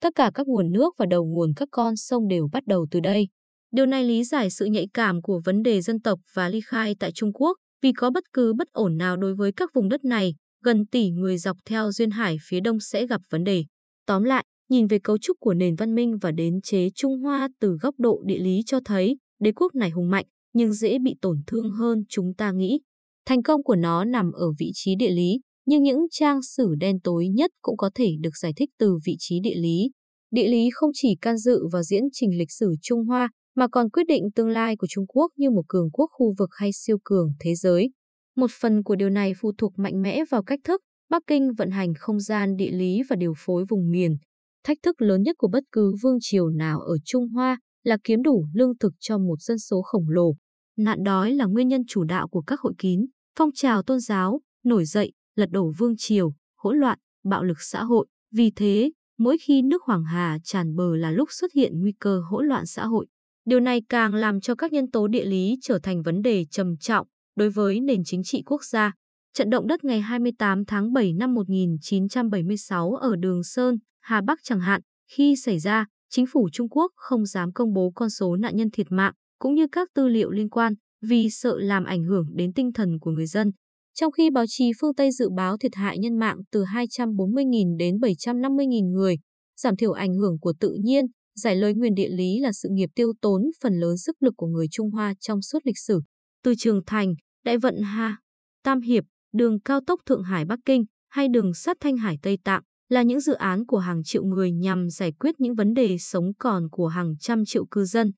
Tất 0.00 0.14
cả 0.14 0.30
các 0.34 0.46
nguồn 0.46 0.72
nước 0.72 0.94
và 0.98 1.06
đầu 1.10 1.24
nguồn 1.24 1.52
các 1.56 1.68
con 1.72 1.96
sông 1.96 2.28
đều 2.28 2.48
bắt 2.52 2.66
đầu 2.66 2.86
từ 2.90 3.00
đây. 3.00 3.28
Điều 3.70 3.86
này 3.86 4.04
lý 4.04 4.24
giải 4.24 4.50
sự 4.50 4.64
nhạy 4.64 4.86
cảm 4.94 5.22
của 5.22 5.40
vấn 5.44 5.62
đề 5.62 5.80
dân 5.80 6.00
tộc 6.00 6.20
và 6.34 6.48
ly 6.48 6.60
khai 6.66 6.94
tại 7.00 7.12
Trung 7.12 7.32
Quốc, 7.32 7.56
vì 7.82 7.92
có 7.92 8.10
bất 8.10 8.24
cứ 8.32 8.52
bất 8.52 8.68
ổn 8.72 8.96
nào 8.96 9.16
đối 9.16 9.34
với 9.34 9.52
các 9.52 9.70
vùng 9.74 9.88
đất 9.88 10.04
này, 10.04 10.34
gần 10.64 10.86
tỷ 10.86 11.10
người 11.10 11.38
dọc 11.38 11.56
theo 11.64 11.92
duyên 11.92 12.10
hải 12.10 12.36
phía 12.48 12.60
đông 12.60 12.80
sẽ 12.80 13.06
gặp 13.06 13.20
vấn 13.30 13.44
đề. 13.44 13.64
Tóm 14.06 14.22
lại, 14.22 14.44
nhìn 14.68 14.86
về 14.86 14.98
cấu 14.98 15.18
trúc 15.18 15.36
của 15.40 15.54
nền 15.54 15.74
văn 15.74 15.94
minh 15.94 16.18
và 16.20 16.30
đến 16.30 16.60
chế 16.62 16.90
Trung 16.94 17.18
Hoa 17.18 17.48
từ 17.60 17.76
góc 17.80 17.94
độ 17.98 18.22
địa 18.26 18.38
lý 18.38 18.60
cho 18.66 18.80
thấy 18.84 19.16
đế 19.40 19.52
quốc 19.52 19.74
này 19.74 19.90
hùng 19.90 20.10
mạnh, 20.10 20.26
nhưng 20.52 20.72
dễ 20.72 20.98
bị 20.98 21.14
tổn 21.20 21.36
thương 21.46 21.70
hơn 21.70 22.04
chúng 22.08 22.34
ta 22.34 22.52
nghĩ. 22.52 22.80
Thành 23.26 23.42
công 23.42 23.62
của 23.62 23.76
nó 23.76 24.04
nằm 24.04 24.32
ở 24.32 24.46
vị 24.58 24.70
trí 24.74 24.94
địa 24.96 25.10
lý, 25.10 25.40
nhưng 25.66 25.82
những 25.82 26.06
trang 26.10 26.42
sử 26.42 26.74
đen 26.80 27.00
tối 27.00 27.28
nhất 27.28 27.50
cũng 27.62 27.76
có 27.76 27.90
thể 27.94 28.10
được 28.20 28.36
giải 28.36 28.52
thích 28.56 28.70
từ 28.78 28.98
vị 29.04 29.16
trí 29.18 29.40
địa 29.40 29.54
lý. 29.54 29.90
Địa 30.30 30.48
lý 30.48 30.68
không 30.72 30.90
chỉ 30.94 31.16
can 31.20 31.38
dự 31.38 31.66
vào 31.72 31.82
diễn 31.82 32.02
trình 32.12 32.38
lịch 32.38 32.50
sử 32.50 32.74
Trung 32.82 33.04
Hoa, 33.04 33.28
mà 33.54 33.68
còn 33.68 33.90
quyết 33.90 34.04
định 34.08 34.22
tương 34.34 34.48
lai 34.48 34.76
của 34.76 34.86
Trung 34.90 35.06
Quốc 35.06 35.32
như 35.36 35.50
một 35.50 35.62
cường 35.68 35.90
quốc 35.90 36.06
khu 36.12 36.34
vực 36.38 36.50
hay 36.52 36.70
siêu 36.72 36.98
cường 37.04 37.32
thế 37.40 37.54
giới. 37.54 37.90
Một 38.36 38.50
phần 38.60 38.82
của 38.82 38.96
điều 38.96 39.10
này 39.10 39.32
phụ 39.40 39.52
thuộc 39.58 39.72
mạnh 39.76 40.02
mẽ 40.02 40.24
vào 40.30 40.42
cách 40.42 40.60
thức 40.64 40.80
Bắc 41.12 41.22
Kinh 41.26 41.52
vận 41.52 41.70
hành 41.70 41.94
không 41.98 42.20
gian 42.20 42.56
địa 42.56 42.70
lý 42.70 43.02
và 43.08 43.16
điều 43.16 43.34
phối 43.36 43.64
vùng 43.68 43.90
miền. 43.90 44.16
Thách 44.64 44.78
thức 44.82 45.02
lớn 45.02 45.22
nhất 45.22 45.36
của 45.38 45.48
bất 45.48 45.64
cứ 45.72 45.94
vương 46.02 46.18
triều 46.20 46.48
nào 46.48 46.80
ở 46.80 46.96
Trung 47.04 47.28
Hoa 47.28 47.58
là 47.84 47.96
kiếm 48.04 48.22
đủ 48.22 48.46
lương 48.54 48.78
thực 48.78 48.92
cho 49.00 49.18
một 49.18 49.40
dân 49.40 49.58
số 49.58 49.82
khổng 49.82 50.08
lồ. 50.08 50.34
Nạn 50.78 51.04
đói 51.04 51.32
là 51.32 51.44
nguyên 51.44 51.68
nhân 51.68 51.82
chủ 51.88 52.04
đạo 52.04 52.28
của 52.28 52.42
các 52.42 52.60
hội 52.60 52.72
kín, 52.78 53.06
phong 53.38 53.50
trào 53.54 53.82
tôn 53.82 54.00
giáo, 54.00 54.40
nổi 54.64 54.84
dậy, 54.84 55.12
lật 55.36 55.50
đổ 55.50 55.72
vương 55.78 55.94
triều, 55.98 56.32
hỗn 56.56 56.78
loạn, 56.78 56.98
bạo 57.24 57.44
lực 57.44 57.60
xã 57.60 57.84
hội. 57.84 58.06
Vì 58.34 58.50
thế, 58.56 58.90
mỗi 59.18 59.36
khi 59.38 59.62
nước 59.62 59.82
Hoàng 59.82 60.04
Hà 60.04 60.38
tràn 60.44 60.74
bờ 60.76 60.96
là 60.96 61.10
lúc 61.10 61.28
xuất 61.32 61.52
hiện 61.52 61.80
nguy 61.80 61.92
cơ 62.00 62.22
hỗn 62.30 62.46
loạn 62.46 62.66
xã 62.66 62.86
hội. 62.86 63.06
Điều 63.44 63.60
này 63.60 63.82
càng 63.88 64.14
làm 64.14 64.40
cho 64.40 64.54
các 64.54 64.72
nhân 64.72 64.90
tố 64.90 65.08
địa 65.08 65.24
lý 65.24 65.58
trở 65.62 65.78
thành 65.82 66.02
vấn 66.02 66.22
đề 66.22 66.46
trầm 66.50 66.76
trọng 66.76 67.06
đối 67.36 67.50
với 67.50 67.80
nền 67.80 68.02
chính 68.04 68.22
trị 68.24 68.42
quốc 68.46 68.64
gia. 68.64 68.92
Trận 69.34 69.50
động 69.50 69.66
đất 69.66 69.84
ngày 69.84 70.00
28 70.00 70.64
tháng 70.64 70.92
7 70.92 71.12
năm 71.12 71.34
1976 71.34 72.90
ở 72.92 73.16
Đường 73.16 73.44
Sơn, 73.44 73.78
Hà 74.00 74.20
Bắc 74.26 74.38
chẳng 74.42 74.60
hạn, 74.60 74.80
khi 75.10 75.36
xảy 75.36 75.58
ra, 75.58 75.86
chính 76.10 76.26
phủ 76.32 76.48
Trung 76.52 76.68
Quốc 76.68 76.92
không 76.96 77.26
dám 77.26 77.52
công 77.52 77.72
bố 77.72 77.92
con 77.94 78.10
số 78.10 78.36
nạn 78.36 78.56
nhân 78.56 78.70
thiệt 78.70 78.86
mạng, 78.90 79.12
cũng 79.38 79.54
như 79.54 79.66
các 79.72 79.88
tư 79.94 80.08
liệu 80.08 80.30
liên 80.30 80.48
quan, 80.48 80.74
vì 81.02 81.30
sợ 81.30 81.58
làm 81.58 81.84
ảnh 81.84 82.04
hưởng 82.04 82.26
đến 82.34 82.52
tinh 82.52 82.72
thần 82.72 82.98
của 83.00 83.10
người 83.10 83.26
dân. 83.26 83.50
Trong 83.94 84.12
khi 84.12 84.30
báo 84.30 84.44
chí 84.48 84.70
phương 84.80 84.94
Tây 84.94 85.12
dự 85.12 85.28
báo 85.36 85.56
thiệt 85.58 85.74
hại 85.74 85.98
nhân 85.98 86.18
mạng 86.18 86.36
từ 86.50 86.64
240.000 86.64 87.76
đến 87.78 87.96
750.000 87.96 88.92
người, 88.92 89.16
giảm 89.56 89.76
thiểu 89.76 89.92
ảnh 89.92 90.14
hưởng 90.14 90.38
của 90.40 90.52
tự 90.60 90.76
nhiên, 90.82 91.04
giải 91.34 91.56
lời 91.56 91.74
nguyên 91.74 91.94
địa 91.94 92.08
lý 92.08 92.38
là 92.40 92.52
sự 92.52 92.68
nghiệp 92.72 92.88
tiêu 92.94 93.12
tốn 93.20 93.42
phần 93.62 93.80
lớn 93.80 93.98
sức 93.98 94.22
lực 94.22 94.34
của 94.36 94.46
người 94.46 94.66
Trung 94.70 94.90
Hoa 94.90 95.14
trong 95.20 95.42
suốt 95.42 95.58
lịch 95.64 95.78
sử. 95.78 96.00
Từ 96.44 96.54
Trường 96.58 96.80
Thành, 96.86 97.14
Đại 97.44 97.58
Vận 97.58 97.82
Hà, 97.82 98.16
Tam 98.64 98.80
Hiệp, 98.80 99.04
đường 99.32 99.60
cao 99.60 99.80
tốc 99.86 100.00
Thượng 100.06 100.22
Hải 100.22 100.44
Bắc 100.44 100.58
Kinh 100.64 100.84
hay 101.08 101.28
đường 101.28 101.54
sắt 101.54 101.76
Thanh 101.80 101.96
Hải 101.96 102.18
Tây 102.22 102.38
Tạng 102.44 102.62
là 102.88 103.02
những 103.02 103.20
dự 103.20 103.32
án 103.32 103.66
của 103.66 103.78
hàng 103.78 104.02
triệu 104.04 104.24
người 104.24 104.52
nhằm 104.52 104.90
giải 104.90 105.12
quyết 105.12 105.34
những 105.38 105.54
vấn 105.54 105.74
đề 105.74 105.98
sống 105.98 106.32
còn 106.38 106.68
của 106.70 106.86
hàng 106.86 107.14
trăm 107.20 107.44
triệu 107.44 107.66
cư 107.66 107.84
dân. 107.84 108.12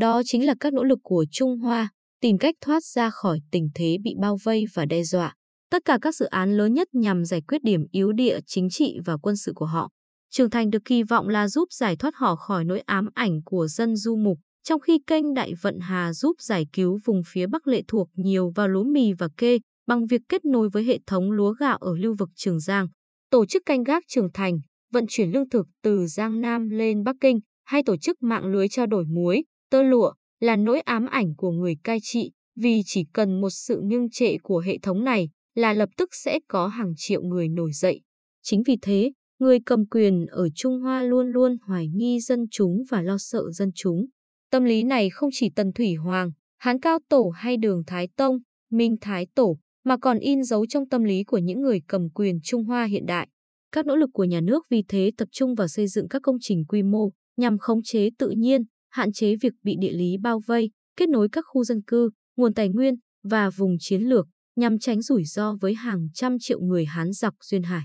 Đó 0.00 0.22
chính 0.24 0.46
là 0.46 0.54
các 0.60 0.72
nỗ 0.72 0.84
lực 0.84 0.98
của 1.02 1.24
Trung 1.30 1.58
Hoa 1.58 1.88
tìm 2.20 2.38
cách 2.38 2.54
thoát 2.60 2.84
ra 2.84 3.10
khỏi 3.10 3.40
tình 3.50 3.68
thế 3.74 3.96
bị 4.02 4.14
bao 4.20 4.36
vây 4.44 4.64
và 4.74 4.84
đe 4.86 5.02
dọa. 5.02 5.34
Tất 5.70 5.84
cả 5.84 5.98
các 6.02 6.14
dự 6.14 6.26
án 6.26 6.56
lớn 6.56 6.74
nhất 6.74 6.88
nhằm 6.92 7.24
giải 7.24 7.40
quyết 7.48 7.62
điểm 7.62 7.80
yếu 7.90 8.12
địa 8.12 8.38
chính 8.46 8.70
trị 8.70 8.98
và 9.04 9.16
quân 9.16 9.36
sự 9.36 9.52
của 9.54 9.66
họ. 9.66 9.90
Trường 10.30 10.50
Thành 10.50 10.70
được 10.70 10.82
kỳ 10.84 11.02
vọng 11.02 11.28
là 11.28 11.48
giúp 11.48 11.72
giải 11.72 11.96
thoát 11.96 12.14
họ 12.16 12.36
khỏi 12.36 12.64
nỗi 12.64 12.80
ám 12.80 13.08
ảnh 13.14 13.40
của 13.44 13.66
dân 13.68 13.96
du 13.96 14.16
mục, 14.16 14.38
trong 14.64 14.80
khi 14.80 14.98
kênh 15.06 15.34
Đại 15.34 15.52
Vận 15.62 15.78
Hà 15.80 16.12
giúp 16.12 16.36
giải 16.40 16.66
cứu 16.72 16.98
vùng 17.04 17.22
phía 17.26 17.46
Bắc 17.46 17.66
lệ 17.66 17.82
thuộc 17.88 18.08
nhiều 18.14 18.52
vào 18.54 18.68
lúa 18.68 18.84
mì 18.84 19.12
và 19.12 19.28
kê 19.36 19.58
bằng 19.88 20.06
việc 20.06 20.20
kết 20.28 20.44
nối 20.44 20.68
với 20.68 20.84
hệ 20.84 20.98
thống 21.06 21.30
lúa 21.30 21.52
gạo 21.52 21.76
ở 21.76 21.96
lưu 21.96 22.14
vực 22.18 22.28
Trường 22.34 22.60
Giang. 22.60 22.88
Tổ 23.30 23.46
chức 23.46 23.62
canh 23.66 23.82
gác 23.82 24.04
Trường 24.08 24.28
Thành, 24.34 24.60
vận 24.92 25.04
chuyển 25.08 25.30
lương 25.30 25.48
thực 25.48 25.66
từ 25.82 26.06
Giang 26.06 26.40
Nam 26.40 26.68
lên 26.68 27.04
Bắc 27.04 27.16
Kinh 27.20 27.40
hay 27.64 27.82
tổ 27.86 27.96
chức 27.96 28.22
mạng 28.22 28.46
lưới 28.46 28.68
trao 28.68 28.86
đổi 28.86 29.04
muối, 29.04 29.44
tơ 29.70 29.82
lụa 29.82 30.12
là 30.40 30.56
nỗi 30.56 30.80
ám 30.80 31.06
ảnh 31.06 31.34
của 31.36 31.50
người 31.50 31.76
cai 31.84 31.98
trị 32.02 32.30
vì 32.56 32.82
chỉ 32.84 33.04
cần 33.12 33.40
một 33.40 33.50
sự 33.50 33.80
ngưng 33.84 34.10
trệ 34.10 34.36
của 34.42 34.58
hệ 34.58 34.78
thống 34.82 35.04
này 35.04 35.28
là 35.54 35.72
lập 35.72 35.88
tức 35.96 36.08
sẽ 36.12 36.38
có 36.48 36.66
hàng 36.66 36.92
triệu 36.96 37.22
người 37.22 37.48
nổi 37.48 37.70
dậy. 37.72 38.00
Chính 38.42 38.62
vì 38.66 38.76
thế, 38.82 39.12
người 39.38 39.58
cầm 39.66 39.86
quyền 39.86 40.26
ở 40.26 40.48
Trung 40.54 40.80
Hoa 40.80 41.02
luôn 41.02 41.26
luôn 41.28 41.56
hoài 41.62 41.88
nghi 41.88 42.20
dân 42.20 42.46
chúng 42.50 42.82
và 42.90 43.02
lo 43.02 43.16
sợ 43.18 43.42
dân 43.50 43.70
chúng. 43.74 44.06
Tâm 44.50 44.64
lý 44.64 44.82
này 44.82 45.10
không 45.10 45.30
chỉ 45.32 45.50
Tần 45.56 45.72
Thủy 45.72 45.94
Hoàng, 45.94 46.30
Hán 46.58 46.80
Cao 46.80 46.98
Tổ 47.08 47.32
hay 47.36 47.56
Đường 47.56 47.82
Thái 47.86 48.08
Tông, 48.16 48.38
Minh 48.70 48.96
Thái 49.00 49.26
Tổ, 49.34 49.58
mà 49.88 49.96
còn 49.96 50.18
in 50.18 50.44
dấu 50.44 50.66
trong 50.66 50.88
tâm 50.88 51.04
lý 51.04 51.24
của 51.24 51.38
những 51.38 51.60
người 51.60 51.80
cầm 51.88 52.10
quyền 52.10 52.40
Trung 52.42 52.64
Hoa 52.64 52.84
hiện 52.84 53.06
đại. 53.06 53.28
Các 53.72 53.86
nỗ 53.86 53.96
lực 53.96 54.10
của 54.12 54.24
nhà 54.24 54.40
nước 54.40 54.66
vì 54.70 54.82
thế 54.88 55.10
tập 55.16 55.28
trung 55.32 55.54
vào 55.54 55.68
xây 55.68 55.86
dựng 55.88 56.08
các 56.08 56.22
công 56.22 56.36
trình 56.40 56.64
quy 56.68 56.82
mô 56.82 57.10
nhằm 57.36 57.58
khống 57.58 57.82
chế 57.82 58.08
tự 58.18 58.30
nhiên, 58.30 58.62
hạn 58.90 59.12
chế 59.12 59.36
việc 59.36 59.52
bị 59.62 59.76
địa 59.80 59.92
lý 59.92 60.16
bao 60.22 60.40
vây, 60.46 60.70
kết 60.96 61.08
nối 61.08 61.28
các 61.32 61.44
khu 61.48 61.64
dân 61.64 61.82
cư, 61.86 62.10
nguồn 62.36 62.54
tài 62.54 62.68
nguyên 62.68 62.94
và 63.24 63.50
vùng 63.50 63.76
chiến 63.80 64.02
lược 64.02 64.26
nhằm 64.56 64.78
tránh 64.78 65.02
rủi 65.02 65.24
ro 65.24 65.56
với 65.60 65.74
hàng 65.74 66.08
trăm 66.14 66.36
triệu 66.40 66.60
người 66.60 66.84
Hán 66.84 67.12
dọc 67.12 67.34
duyên 67.40 67.62
hải. 67.62 67.82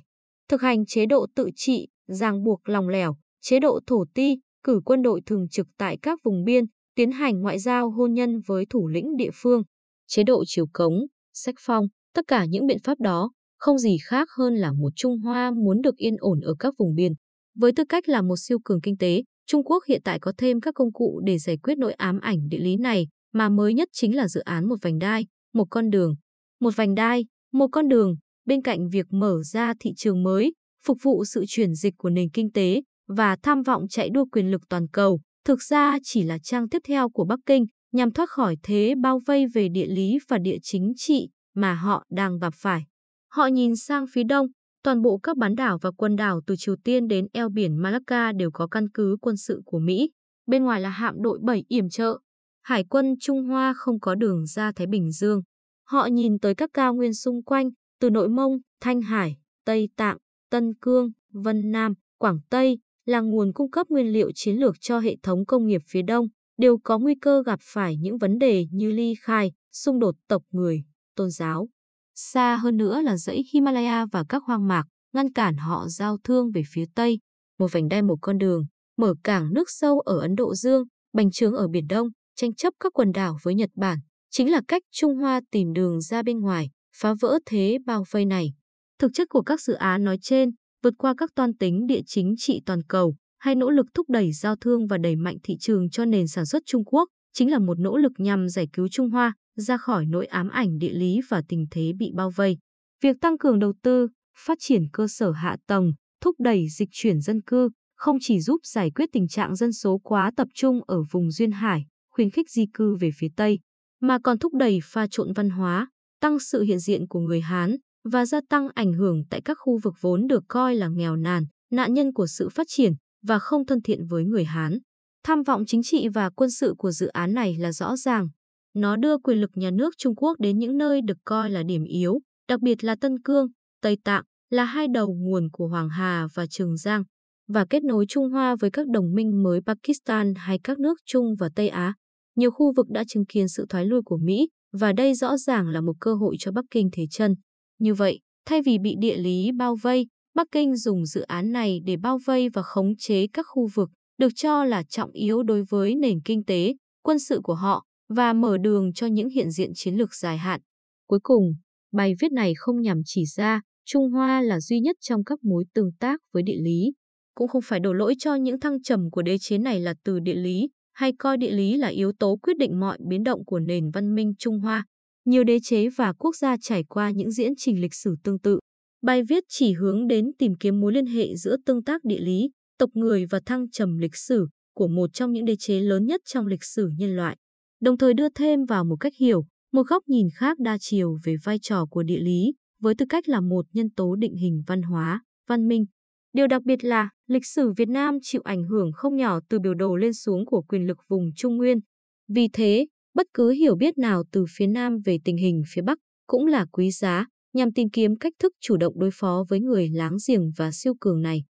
Thực 0.50 0.62
hành 0.62 0.86
chế 0.86 1.06
độ 1.06 1.28
tự 1.36 1.50
trị, 1.56 1.88
ràng 2.08 2.44
buộc 2.44 2.70
lòng 2.70 2.90
lẻo, 2.90 3.16
chế 3.42 3.60
độ 3.60 3.80
thổ 3.88 4.06
ti, 4.14 4.38
cử 4.64 4.82
quân 4.86 5.02
đội 5.02 5.22
thường 5.26 5.48
trực 5.50 5.68
tại 5.78 5.98
các 6.02 6.20
vùng 6.24 6.44
biên, 6.44 6.64
tiến 6.96 7.12
hành 7.12 7.42
ngoại 7.42 7.60
giao 7.60 7.92
hôn 7.92 8.14
nhân 8.14 8.40
với 8.46 8.66
thủ 8.70 8.88
lĩnh 8.88 9.16
địa 9.18 9.32
phương, 9.34 9.64
chế 10.08 10.24
độ 10.24 10.44
chiều 10.48 10.66
cống, 10.74 10.94
sách 11.34 11.56
phong, 11.60 11.86
tất 12.14 12.28
cả 12.28 12.46
những 12.46 12.68
biện 12.68 12.80
pháp 12.84 13.00
đó 13.00 13.32
không 13.64 13.78
gì 13.78 13.98
khác 14.04 14.28
hơn 14.38 14.56
là 14.56 14.72
một 14.72 14.90
Trung 14.96 15.20
Hoa 15.20 15.52
muốn 15.52 15.82
được 15.82 15.96
yên 15.96 16.16
ổn 16.20 16.40
ở 16.40 16.56
các 16.60 16.74
vùng 16.80 16.96
biên. 16.96 17.12
Với 17.56 17.72
tư 17.76 17.84
cách 17.90 18.10
là 18.10 18.22
một 18.22 18.36
siêu 18.38 18.60
cường 18.66 18.82
kinh 18.82 18.98
tế, 18.98 19.24
Trung 19.48 19.64
Quốc 19.64 19.84
hiện 19.88 20.02
tại 20.04 20.20
có 20.20 20.34
thêm 20.38 20.62
các 20.62 20.76
công 20.76 20.94
cụ 20.94 21.22
để 21.26 21.38
giải 21.38 21.58
quyết 21.58 21.78
nỗi 21.78 21.94
ám 21.94 22.20
ảnh 22.20 22.48
địa 22.50 22.58
lý 22.58 22.78
này, 22.78 23.08
mà 23.34 23.50
mới 23.50 23.74
nhất 23.74 23.90
chính 23.92 24.16
là 24.16 24.28
dự 24.28 24.42
án 24.42 24.68
một 24.68 24.76
vành 24.82 25.00
đai, 25.00 25.26
một 25.54 25.66
con 25.70 25.90
đường. 25.90 26.16
Một 26.60 26.76
vành 26.76 26.96
đai, 26.96 27.26
một 27.54 27.68
con 27.72 27.88
đường 27.88 28.16
bên 28.46 28.62
cạnh 28.62 28.90
việc 28.90 29.06
mở 29.10 29.44
ra 29.44 29.74
thị 29.80 29.94
trường 29.98 30.24
mới, 30.24 30.54
phục 30.86 30.98
vụ 31.02 31.26
sự 31.26 31.46
chuyển 31.48 31.74
dịch 31.74 31.94
của 31.98 32.10
nền 32.10 32.30
kinh 32.30 32.52
tế 32.52 32.82
và 33.08 33.38
tham 33.44 33.62
vọng 33.64 33.88
chạy 33.90 34.10
đua 34.10 34.26
quyền 34.32 34.52
lực 34.52 34.62
toàn 34.70 34.88
cầu, 34.88 35.20
thực 35.46 35.62
ra 35.64 35.98
chỉ 36.04 36.24
là 36.24 36.38
trang 36.44 36.70
tiếp 36.70 36.80
theo 36.88 37.10
của 37.10 37.26
Bắc 37.26 37.40
Kinh 37.46 37.66
nhằm 37.94 38.12
thoát 38.12 38.30
khỏi 38.30 38.58
thế 38.64 38.96
bao 39.02 39.20
vây 39.26 39.48
về 39.48 39.70
địa 39.70 39.88
lý 39.88 40.18
và 40.28 40.38
địa 40.38 40.58
chính 40.62 40.94
trị 40.98 41.30
mà 41.54 41.74
họ 41.74 42.04
đang 42.10 42.40
gặp 42.40 42.54
phải. 42.56 42.84
Họ 43.32 43.46
nhìn 43.46 43.76
sang 43.76 44.06
phía 44.14 44.24
đông, 44.24 44.48
toàn 44.84 45.02
bộ 45.02 45.18
các 45.18 45.38
bán 45.38 45.56
đảo 45.56 45.78
và 45.82 45.92
quần 45.92 46.16
đảo 46.16 46.42
từ 46.48 46.56
Triều 46.58 46.76
Tiên 46.84 47.08
đến 47.08 47.28
eo 47.34 47.50
biển 47.50 47.78
Malacca 47.78 48.32
đều 48.32 48.52
có 48.52 48.68
căn 48.68 48.90
cứ 48.94 49.18
quân 49.22 49.38
sự 49.38 49.62
của 49.66 49.80
Mỹ. 49.80 50.10
Bên 50.48 50.64
ngoài 50.64 50.82
là 50.82 50.90
hạm 50.90 51.16
đội 51.22 51.40
7 51.44 51.64
yểm 51.68 51.90
trợ. 51.90 52.20
Hải 52.62 52.84
quân 52.84 53.16
Trung 53.20 53.44
Hoa 53.44 53.74
không 53.78 54.00
có 54.00 54.16
đường 54.16 54.46
ra 54.46 54.72
Thái 54.72 54.88
Bình 54.88 55.12
Dương. 55.12 55.42
Họ 55.88 56.06
nhìn 56.06 56.40
tới 56.40 56.56
các 56.56 56.70
cao 56.74 56.94
nguyên 56.94 57.14
xung 57.14 57.44
quanh, 57.44 57.70
từ 58.00 58.10
Nội 58.10 58.30
Mông, 58.30 58.58
Thanh 58.82 59.02
Hải, 59.02 59.38
Tây 59.66 59.90
Tạng, 59.96 60.18
Tân 60.50 60.74
Cương, 60.82 61.12
Vân 61.34 61.72
Nam, 61.72 61.94
Quảng 62.18 62.40
Tây, 62.50 62.80
là 63.06 63.20
nguồn 63.20 63.54
cung 63.54 63.72
cấp 63.72 63.88
nguyên 63.90 64.08
liệu 64.08 64.32
chiến 64.36 64.56
lược 64.56 64.76
cho 64.80 65.00
hệ 65.00 65.16
thống 65.24 65.46
công 65.46 65.66
nghiệp 65.66 65.82
phía 65.88 66.02
Đông, 66.02 66.28
đều 66.64 66.78
có 66.84 67.00
nguy 67.00 67.16
cơ 67.16 67.44
gặp 67.46 67.60
phải 67.62 67.98
những 67.98 68.18
vấn 68.18 68.40
đề 68.40 68.66
như 68.72 68.92
ly 68.92 69.14
khai, 69.22 69.52
xung 69.72 70.00
đột 70.00 70.16
tộc 70.28 70.44
người, 70.52 70.84
tôn 71.16 71.30
giáo. 71.30 71.70
Xa 72.16 72.56
hơn 72.56 72.78
nữa 72.78 73.02
là 73.02 73.18
dãy 73.18 73.44
Himalaya 73.54 74.06
và 74.12 74.24
các 74.30 74.44
hoang 74.44 74.68
mạc, 74.68 74.84
ngăn 75.14 75.34
cản 75.34 75.58
họ 75.58 75.88
giao 75.88 76.18
thương 76.24 76.52
về 76.52 76.62
phía 76.74 76.86
Tây, 76.96 77.20
một 77.60 77.72
vành 77.72 77.88
đai 77.90 78.02
một 78.02 78.16
con 78.22 78.38
đường, 78.38 78.66
mở 78.98 79.14
cảng 79.24 79.54
nước 79.54 79.70
sâu 79.70 80.00
ở 80.00 80.20
Ấn 80.20 80.36
Độ 80.36 80.56
Dương, 80.56 80.84
bành 81.14 81.32
trướng 81.32 81.54
ở 81.54 81.68
Biển 81.68 81.88
Đông, 81.88 82.08
tranh 82.36 82.56
chấp 82.56 82.74
các 82.80 82.94
quần 82.94 83.12
đảo 83.12 83.38
với 83.44 83.56
Nhật 83.56 83.70
Bản, 83.76 84.00
chính 84.32 84.52
là 84.52 84.62
cách 84.68 84.84
Trung 84.92 85.16
Hoa 85.16 85.42
tìm 85.52 85.74
đường 85.74 86.02
ra 86.02 86.24
bên 86.24 86.40
ngoài, 86.40 86.70
phá 86.96 87.14
vỡ 87.22 87.40
thế 87.46 87.78
bao 87.86 88.04
vây 88.12 88.26
này. 88.26 88.54
Thực 89.00 89.12
chất 89.14 89.30
của 89.30 89.42
các 89.42 89.62
dự 89.62 89.74
án 89.74 90.04
nói 90.04 90.18
trên, 90.22 90.50
vượt 90.84 90.94
qua 90.98 91.14
các 91.18 91.30
toan 91.36 91.58
tính 91.58 91.88
địa 91.88 92.02
chính 92.06 92.36
trị 92.38 92.62
toàn 92.66 92.84
cầu, 92.84 93.16
hay 93.44 93.56
nỗ 93.56 93.70
lực 93.70 93.86
thúc 93.94 94.10
đẩy 94.10 94.32
giao 94.32 94.56
thương 94.56 94.88
và 94.88 94.98
đẩy 94.98 95.16
mạnh 95.16 95.38
thị 95.44 95.58
trường 95.60 95.90
cho 95.90 96.06
nền 96.06 96.28
sản 96.28 96.46
xuất 96.46 96.64
Trung 96.66 96.84
Quốc, 96.86 97.10
chính 97.34 97.52
là 97.52 97.60
một 97.60 97.80
nỗ 97.80 97.98
lực 97.98 98.12
nhằm 98.18 98.50
giải 98.50 98.68
cứu 98.74 98.88
Trung 98.88 99.10
Hoa 99.10 99.34
ra 99.58 99.78
khỏi 99.78 100.06
nỗi 100.06 100.26
ám 100.26 100.50
ảnh 100.50 100.78
địa 100.78 100.94
lý 100.94 101.20
và 101.30 101.42
tình 101.48 101.66
thế 101.72 101.92
bị 101.98 102.12
bao 102.16 102.30
vây. 102.30 102.58
Việc 103.02 103.16
tăng 103.22 103.38
cường 103.38 103.60
đầu 103.60 103.74
tư, 103.84 104.08
phát 104.38 104.58
triển 104.62 104.84
cơ 104.94 105.08
sở 105.08 105.32
hạ 105.32 105.58
tầng, 105.68 105.94
thúc 106.22 106.36
đẩy 106.40 106.70
dịch 106.70 106.90
chuyển 106.92 107.22
dân 107.22 107.42
cư 107.42 107.70
không 107.96 108.18
chỉ 108.22 108.40
giúp 108.40 108.60
giải 108.64 108.92
quyết 108.92 109.10
tình 109.12 109.28
trạng 109.28 109.56
dân 109.56 109.74
số 109.74 109.98
quá 110.04 110.32
tập 110.38 110.48
trung 110.56 110.82
ở 110.88 111.04
vùng 111.12 111.32
duyên 111.32 111.52
hải, 111.52 111.86
khuyến 112.12 112.30
khích 112.30 112.50
di 112.50 112.66
cư 112.74 112.96
về 112.96 113.10
phía 113.18 113.30
Tây, 113.36 113.60
mà 114.02 114.18
còn 114.24 114.38
thúc 114.40 114.54
đẩy 114.54 114.80
pha 114.84 115.08
trộn 115.12 115.34
văn 115.34 115.50
hóa, 115.50 115.88
tăng 116.22 116.40
sự 116.40 116.62
hiện 116.62 116.80
diện 116.80 117.08
của 117.08 117.20
người 117.20 117.42
Hán 117.42 117.76
và 118.12 118.26
gia 118.26 118.40
tăng 118.50 118.68
ảnh 118.76 118.94
hưởng 118.94 119.24
tại 119.30 119.42
các 119.46 119.58
khu 119.62 119.80
vực 119.84 119.94
vốn 120.02 120.28
được 120.28 120.44
coi 120.48 120.76
là 120.76 120.88
nghèo 120.88 121.16
nàn, 121.16 121.46
nạn 121.72 121.94
nhân 121.94 122.14
của 122.14 122.28
sự 122.28 122.50
phát 122.50 122.68
triển 122.70 122.94
và 123.24 123.40
không 123.40 123.66
thân 123.66 123.82
thiện 123.82 124.06
với 124.06 124.24
người 124.26 124.44
Hán. 124.44 124.78
Tham 125.24 125.44
vọng 125.44 125.64
chính 125.68 125.84
trị 125.84 126.08
và 126.08 126.30
quân 126.30 126.52
sự 126.52 126.74
của 126.78 126.92
dự 126.92 127.08
án 127.08 127.34
này 127.34 127.56
là 127.60 127.72
rõ 127.72 127.96
ràng. 127.96 128.28
Nó 128.76 128.96
đưa 128.96 129.18
quyền 129.18 129.42
lực 129.42 129.52
nhà 129.56 129.72
nước 129.72 129.94
Trung 129.98 130.16
Quốc 130.16 130.40
đến 130.40 130.60
những 130.60 130.78
nơi 130.78 131.02
được 131.02 131.18
coi 131.26 131.50
là 131.50 131.64
điểm 131.64 131.84
yếu, 131.84 132.20
đặc 132.48 132.62
biệt 132.62 132.84
là 132.84 132.96
Tân 133.02 133.22
Cương, 133.24 133.48
Tây 133.82 133.98
Tạng, 134.04 134.24
là 134.50 134.64
hai 134.64 134.88
đầu 134.94 135.14
nguồn 135.14 135.50
của 135.52 135.68
Hoàng 135.68 135.90
Hà 135.90 136.28
và 136.34 136.46
Trường 136.50 136.78
Giang, 136.78 137.04
và 137.48 137.66
kết 137.70 137.84
nối 137.84 138.06
Trung 138.10 138.30
Hoa 138.30 138.56
với 138.56 138.72
các 138.72 138.88
đồng 138.88 139.14
minh 139.14 139.44
mới 139.44 139.60
Pakistan 139.66 140.34
hay 140.36 140.60
các 140.64 140.80
nước 140.80 140.98
Trung 141.06 141.36
và 141.40 141.50
Tây 141.56 141.70
Á. 141.70 141.94
Nhiều 142.36 142.52
khu 142.52 142.74
vực 142.76 142.90
đã 142.90 143.04
chứng 143.08 143.26
kiến 143.26 143.48
sự 143.48 143.66
thoái 143.70 143.86
lui 143.86 144.02
của 144.06 144.18
Mỹ, 144.18 144.50
và 144.72 144.94
đây 144.94 145.14
rõ 145.14 145.38
ràng 145.38 145.68
là 145.68 145.82
một 145.82 145.94
cơ 146.00 146.14
hội 146.14 146.36
cho 146.40 146.52
Bắc 146.52 146.66
Kinh 146.72 146.90
thế 146.94 147.04
chân. 147.12 147.36
Như 147.80 147.94
vậy, 147.94 148.20
thay 148.46 148.62
vì 148.62 148.78
bị 148.78 148.96
địa 149.00 149.18
lý 149.18 149.52
bao 149.58 149.76
vây, 149.76 150.08
Bắc 150.36 150.48
Kinh 150.52 150.76
dùng 150.76 151.06
dự 151.06 151.22
án 151.22 151.52
này 151.52 151.80
để 151.86 151.98
bao 151.98 152.20
vây 152.26 152.50
và 152.50 152.62
khống 152.62 152.96
chế 152.98 153.28
các 153.34 153.46
khu 153.50 153.68
vực 153.74 153.90
được 154.18 154.30
cho 154.36 154.66
là 154.66 154.84
trọng 154.84 155.12
yếu 155.12 155.44
đối 155.44 155.64
với 155.70 155.96
nền 155.96 156.22
kinh 156.26 156.44
tế, 156.44 156.76
quân 157.04 157.20
sự 157.20 157.40
của 157.44 157.56
họ 157.56 157.86
và 158.10 158.34
mở 158.34 158.58
đường 158.58 158.94
cho 158.94 159.08
những 159.08 159.30
hiện 159.30 159.52
diện 159.52 159.72
chiến 159.76 159.96
lược 159.96 160.16
dài 160.16 160.38
hạn. 160.38 160.62
Cuối 161.08 161.20
cùng, 161.24 161.54
bài 161.92 162.14
viết 162.20 162.32
này 162.32 162.54
không 162.58 162.82
nhằm 162.82 163.02
chỉ 163.06 163.26
ra 163.26 163.62
Trung 163.86 164.12
Hoa 164.12 164.42
là 164.42 164.60
duy 164.60 164.80
nhất 164.80 164.96
trong 165.02 165.24
các 165.24 165.44
mối 165.44 165.64
tương 165.74 165.92
tác 166.00 166.20
với 166.34 166.44
địa 166.44 166.58
lý, 166.62 166.94
cũng 167.36 167.48
không 167.48 167.62
phải 167.66 167.80
đổ 167.80 167.94
lỗi 167.94 168.16
cho 168.20 168.36
những 168.36 168.60
thăng 168.60 168.82
trầm 168.82 169.10
của 169.12 169.22
đế 169.22 169.38
chế 169.38 169.58
này 169.58 169.80
là 169.80 169.94
từ 170.04 170.20
địa 170.20 170.36
lý, 170.36 170.70
hay 170.94 171.14
coi 171.20 171.38
địa 171.38 171.52
lý 171.52 171.78
là 171.78 171.88
yếu 171.88 172.12
tố 172.20 172.38
quyết 172.42 172.58
định 172.58 172.80
mọi 172.80 172.98
biến 173.08 173.24
động 173.24 173.46
của 173.46 173.60
nền 173.60 173.92
văn 173.92 174.16
minh 174.16 174.34
Trung 174.40 174.60
Hoa. 174.60 174.86
Nhiều 175.26 175.44
đế 175.44 175.60
chế 175.64 175.90
và 175.90 176.14
quốc 176.14 176.36
gia 176.36 176.58
trải 176.62 176.84
qua 176.84 177.12
những 177.12 177.32
diễn 177.32 177.54
trình 177.58 177.82
lịch 177.82 177.94
sử 177.94 178.16
tương 178.24 178.40
tự. 178.40 178.60
Bài 179.04 179.24
viết 179.24 179.44
chỉ 179.50 179.74
hướng 179.74 180.08
đến 180.08 180.32
tìm 180.38 180.56
kiếm 180.56 180.80
mối 180.80 180.94
liên 180.94 181.06
hệ 181.06 181.36
giữa 181.36 181.58
tương 181.66 181.84
tác 181.84 182.04
địa 182.04 182.20
lý, 182.20 182.50
tộc 182.78 182.90
người 182.94 183.26
và 183.26 183.40
thăng 183.46 183.70
trầm 183.70 183.98
lịch 183.98 184.16
sử 184.16 184.48
của 184.76 184.88
một 184.88 185.14
trong 185.14 185.32
những 185.32 185.46
đế 185.46 185.56
chế 185.56 185.80
lớn 185.80 186.06
nhất 186.06 186.22
trong 186.26 186.48
lịch 186.48 186.64
sử 186.64 186.90
nhân 186.98 187.16
loại, 187.16 187.38
đồng 187.82 187.98
thời 187.98 188.14
đưa 188.14 188.30
thêm 188.30 188.66
vào 188.66 188.84
một 188.84 188.96
cách 189.00 189.14
hiểu, 189.20 189.46
một 189.74 189.88
góc 189.88 190.04
nhìn 190.08 190.28
khác 190.36 190.60
đa 190.60 190.78
chiều 190.80 191.18
về 191.24 191.36
vai 191.44 191.60
trò 191.62 191.86
của 191.86 192.04
địa 192.04 192.20
lý, 192.20 192.54
với 192.82 192.96
tư 192.96 193.06
cách 193.10 193.30
là 193.30 193.42
một 193.42 193.66
nhân 193.74 193.90
tố 193.90 194.16
định 194.16 194.36
hình 194.36 194.64
văn 194.68 194.82
hóa, 194.82 195.24
văn 195.48 195.68
minh. 195.68 195.86
Điều 196.34 196.48
đặc 196.48 196.64
biệt 196.64 196.84
là, 196.84 197.10
lịch 197.28 197.46
sử 197.46 197.72
Việt 197.72 197.90
Nam 197.90 198.18
chịu 198.22 198.42
ảnh 198.44 198.64
hưởng 198.64 198.92
không 198.92 199.16
nhỏ 199.16 199.40
từ 199.50 199.60
biểu 199.60 199.74
đồ 199.74 199.96
lên 199.96 200.14
xuống 200.14 200.46
của 200.46 200.62
quyền 200.62 200.88
lực 200.88 200.98
vùng 201.08 201.30
Trung 201.36 201.58
Nguyên. 201.58 201.80
Vì 202.28 202.48
thế, 202.54 202.88
bất 203.14 203.28
cứ 203.34 203.50
hiểu 203.50 203.76
biết 203.76 203.98
nào 203.98 204.24
từ 204.32 204.46
phía 204.50 204.68
Nam 204.68 204.98
về 205.06 205.18
tình 205.26 205.38
hình 205.38 205.64
phía 205.74 205.82
Bắc 205.82 205.98
cũng 206.28 206.48
là 206.48 206.66
quý 206.72 206.92
giá 206.92 207.26
nhằm 207.54 207.72
tìm 207.72 207.90
kiếm 207.90 208.16
cách 208.20 208.34
thức 208.40 208.54
chủ 208.62 208.78
động 208.78 208.94
đối 209.00 209.10
phó 209.14 209.44
với 209.50 209.60
người 209.60 209.90
láng 209.94 210.18
giềng 210.28 210.52
và 210.58 210.72
siêu 210.72 210.94
cường 211.00 211.22
này. 211.22 211.44